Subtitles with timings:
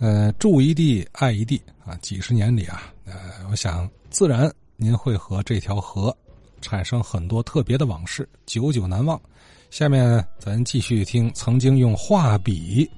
[0.00, 3.12] 呃，住一地爱一地啊，几十年里啊，呃，
[3.50, 6.16] 我想自然您会和这条河
[6.60, 9.20] 产生很多特别的往事，久久难忘。
[9.70, 12.88] 下面咱继续听曾经用画笔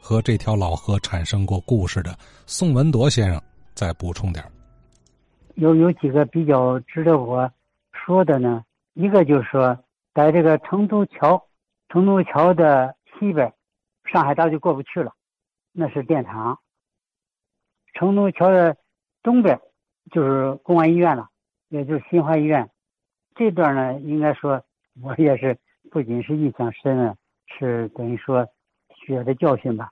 [0.00, 3.40] 和这条老河产生过故事的宋文铎先生
[3.74, 4.44] 再补充点
[5.56, 7.48] 有有几个比较值得我
[7.92, 8.64] 说的呢？
[8.94, 9.78] 一个就是说，
[10.14, 11.40] 在这个成都桥，
[11.90, 13.52] 成都桥的西边，
[14.10, 15.12] 上海道就过不去了。
[15.72, 16.58] 那是电厂，
[17.94, 18.76] 成都桥的
[19.22, 19.60] 东边
[20.10, 21.28] 就是公安医院了，
[21.68, 22.68] 也就是新华医院。
[23.34, 24.62] 这段呢，应该说
[25.02, 25.56] 我也是
[25.90, 27.14] 不仅是印象深啊，
[27.46, 28.46] 是等于说
[28.96, 29.90] 血的教训吧。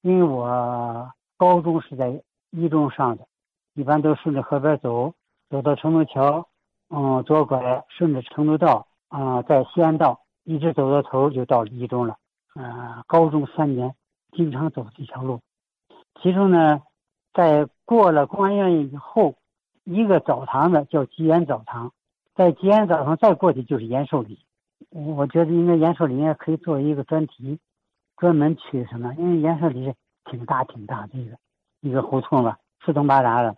[0.00, 3.26] 因为我高中是在一中上的，
[3.74, 5.14] 一般都顺着河边走，
[5.48, 6.48] 走到成都桥，
[6.88, 12.16] 嗯，左拐，顺着成都道啊，在西安道一直走到头就到一中了。
[12.56, 13.94] 嗯，高中三年。
[14.34, 15.40] 经常走这条路，
[16.20, 16.82] 其中呢，
[17.32, 19.34] 在过了公安院以后，
[19.84, 21.92] 一个澡堂子叫吉安澡堂，
[22.34, 24.38] 在吉安澡堂再过去就是延寿里。
[24.90, 27.58] 我觉得应该延寿里应该可以做一个专题，
[28.16, 29.14] 专门去什么？
[29.14, 29.92] 因为延寿里
[30.24, 31.36] 挺大挺大的一个
[31.80, 33.56] 一个胡同吧，四通八达的。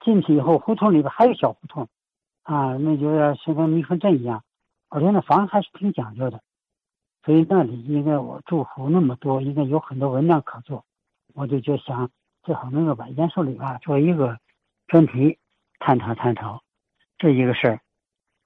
[0.00, 1.86] 进去以后，胡同里边还有小胡同，
[2.44, 4.42] 啊，那有点像跟迷魂阵一样，
[4.88, 6.40] 而且那房子还是挺讲究的。
[7.24, 10.84] 所以那里应该我住户那么多，应该有很多文章可做，
[11.34, 12.10] 我就就想
[12.42, 14.38] 最好能够把延寿里啊做一个
[14.88, 15.38] 专题
[15.78, 16.62] 探讨探讨
[17.18, 17.80] 这一个事儿。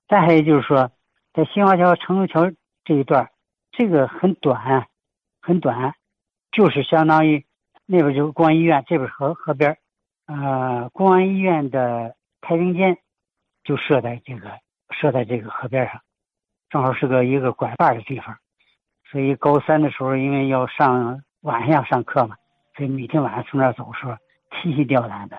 [0.08, 0.90] 再还有就是说，
[1.32, 2.52] 在新华桥、成都桥
[2.84, 3.30] 这一段，
[3.72, 4.86] 这个很短，
[5.40, 5.94] 很短，
[6.52, 7.46] 就是相当于
[7.86, 9.78] 那边就是公安医院，这边河河边
[10.26, 12.98] 呃，公安医院的太平间
[13.64, 14.50] 就设在这个
[14.90, 16.00] 设在这个河边上，
[16.68, 18.36] 正好是个一个拐把的地方。
[19.10, 22.36] 所以高三的时候，因为要上晚上要上课嘛，
[22.76, 24.16] 所以每天晚上从那儿走时候，
[24.50, 25.38] 提心吊胆的，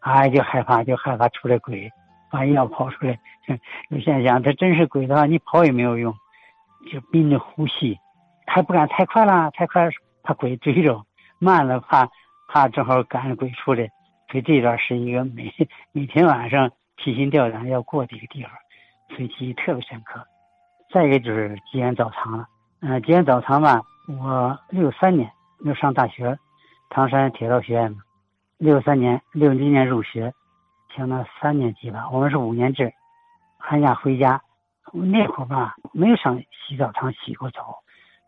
[0.00, 1.90] 哎，就害怕，就害怕出来鬼，
[2.32, 3.18] 万一要跑出来，
[3.90, 6.14] 有现象，他真是鬼的话，你跑也没有用，
[6.90, 7.98] 就憋着呼吸，
[8.46, 9.88] 还不敢太快了，太快
[10.22, 11.04] 怕鬼追着，
[11.38, 12.08] 慢了怕
[12.48, 13.88] 怕正好赶上鬼出来，
[14.30, 15.52] 所以这段是一个每
[15.92, 18.50] 每天晚上提心吊胆要过的一个地方，
[19.10, 20.26] 所以记忆特别深刻。
[20.90, 22.46] 再一个就是吉安澡堂了。
[22.84, 25.30] 嗯，吉安澡堂吧，我六三年
[25.64, 26.36] 就上大学，
[26.90, 27.98] 唐山铁道学院嘛，
[28.58, 30.34] 六三年六零年入学，
[30.88, 32.10] 上了三年级吧。
[32.10, 32.92] 我们是五年制，
[33.56, 34.42] 寒假回家，
[34.92, 37.78] 那会儿吧没有上洗澡堂洗过澡，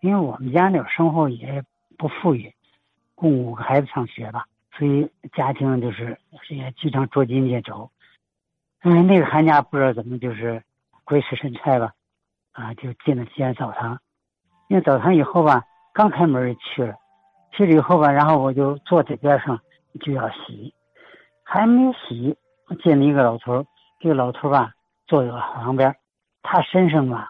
[0.01, 1.61] 因为我们家那生活也
[1.99, 2.55] 不富裕，
[3.17, 4.47] 供五个孩子上学吧，
[4.79, 6.17] 所以家庭就是
[6.49, 7.91] 也经常捉襟见肘。
[8.85, 10.63] 嗯，那个寒假不知道怎么就是
[11.03, 11.93] 鬼使神差吧，
[12.53, 13.99] 啊，就进了西安澡堂。
[14.75, 15.63] 进澡堂以后吧，
[15.93, 16.97] 刚开门去了，
[17.53, 19.57] 去了以后吧，然后我就坐在边上
[20.01, 20.75] 就要洗，
[21.45, 22.37] 还没洗，
[22.83, 23.65] 进了一个老头
[24.01, 24.73] 这个老头吧
[25.07, 25.95] 坐在我旁边，
[26.43, 27.29] 他身上吧，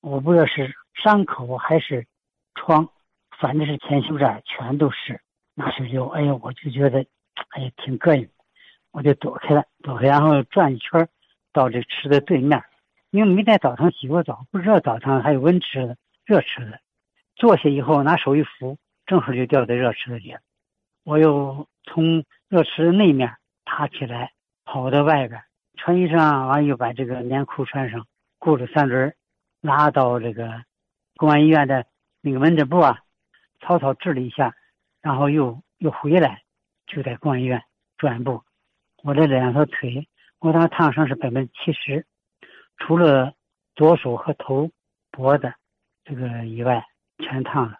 [0.00, 2.06] 我不知道是伤口还是
[2.54, 2.88] 疮，
[3.38, 5.20] 反正是前胸这儿全都是。
[5.54, 7.04] 那时候就哎呀，我就觉得
[7.50, 8.26] 哎呀挺膈应，
[8.92, 11.06] 我就躲开了，躲开，然后转一圈
[11.52, 12.64] 到这池的对面，
[13.10, 15.94] 因为没在澡堂洗过澡，不知道澡堂还有温池的。
[16.28, 16.78] 热池子，
[17.36, 20.36] 坐下以后拿手一扶，正好就掉在热池子里。
[21.02, 23.34] 我又从热池子那面
[23.64, 24.32] 爬起来，
[24.66, 25.42] 跑到外边，
[25.78, 28.06] 穿衣裳，完又把这个棉裤穿上，
[28.40, 29.14] 雇着三轮，
[29.62, 30.62] 拉到这个
[31.16, 31.86] 公安医院的
[32.20, 32.98] 那个门诊部啊，
[33.60, 34.54] 草草治了一下，
[35.00, 36.42] 然后又又回来，
[36.86, 37.64] 就在公安医院
[37.96, 38.42] 转部。
[39.02, 40.06] 我这两条腿，
[40.40, 42.04] 我当时烫伤是百分之七十，
[42.76, 43.32] 除了
[43.74, 44.70] 左手和头、
[45.10, 45.54] 脖子。
[46.08, 46.82] 这个以外
[47.18, 47.76] 全烫了，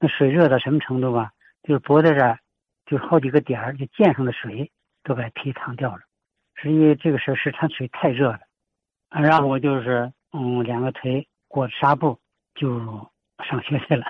[0.00, 1.32] 那水热到什么程度吧？
[1.62, 2.38] 就是脖子这儿，
[2.86, 4.72] 就好几个点儿，就溅上的水
[5.04, 6.00] 都把皮烫掉了。
[6.54, 8.40] 是因为这个事是他水太热了，
[9.10, 12.18] 然后我就是嗯两个腿裹着纱布
[12.54, 12.80] 就
[13.44, 14.06] 上学去了，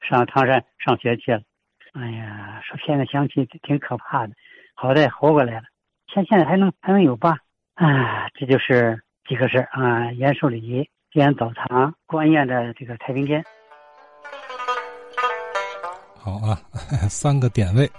[0.00, 1.42] 上唐山上学去了。
[1.92, 4.32] 哎呀，说现在想起挺可怕的，
[4.74, 5.64] 好歹活过来了，
[6.06, 7.38] 现现在还能还能有疤。
[7.74, 10.88] 啊，这就是几个事儿啊，延寿礼仪。
[11.16, 13.42] 吉安澡堂、观宴的这个太平间。
[16.14, 16.60] 好啊，
[17.08, 17.90] 三个点位，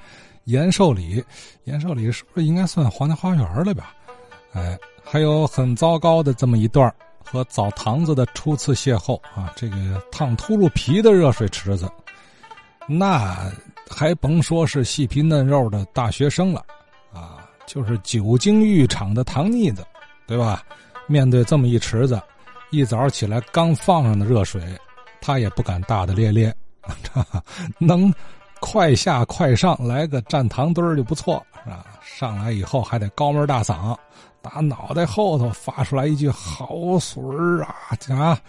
[0.43, 1.25] 延寿里，
[1.63, 3.91] 延寿里是不是应该算皇家花园了吧？
[4.53, 6.93] 哎，还有很糟糕的这么一段
[7.25, 11.91] 和澡堂子的初次邂逅啊，这个烫秃噜皮的热水池子，
[12.87, 13.35] 那
[13.89, 16.63] 还甭说是细皮嫩肉的大学生了，
[17.11, 19.83] 啊，就是久经浴场的糖腻子，
[20.27, 20.61] 对吧？
[21.07, 22.21] 面对这么一池子。
[22.69, 24.61] 一早起来刚放上的热水，
[25.21, 26.53] 他也不敢大大咧咧，
[27.79, 28.13] 能
[28.59, 31.85] 快下快上，来个站堂墩就不错，是吧？
[32.01, 33.95] 上来以后还得高门大嗓，
[34.41, 37.75] 打脑袋后头发出来一句“好水儿啊”
[38.09, 38.39] 啊！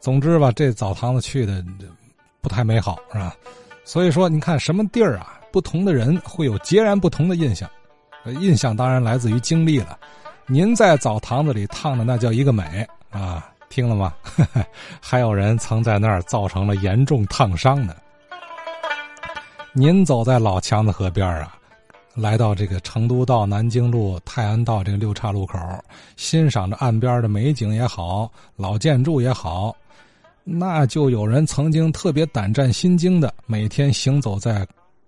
[0.00, 1.64] 总之吧，这澡堂子去的
[2.40, 3.34] 不太美好，是吧？
[3.84, 7.68] 所以说，你看什么地儿啊，不同的人会有截然不同的印象。
[8.40, 9.98] 印象当然来自于经历了。
[10.46, 13.46] 您在澡堂子里烫的那叫一个美啊！
[13.68, 14.12] 听了吗？
[15.00, 17.94] 还有人曾在那儿造成了严重烫伤呢。
[19.72, 21.56] 您走在老强子河边啊，
[22.14, 25.56] 来到这个成都道南京路泰安道这个六岔路口，
[26.16, 29.72] 欣赏着岸边的美景也好，老建筑也好，
[30.42, 34.66] 那就有人曾经特别胆战心惊的每天行走在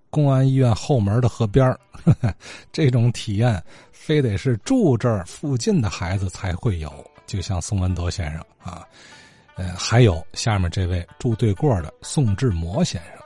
[0.08, 1.76] 公安医院后门的河边
[2.70, 3.60] 这种体验
[3.90, 6.92] 非得是住这儿附近的孩子才会有，
[7.26, 8.86] 就像宋文德先生啊，
[9.56, 13.22] 呃，还有下面这位住对过的宋志摩先生。